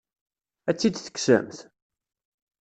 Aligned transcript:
Ad 0.69 0.75
tt-id-tekksemt? 0.75 1.57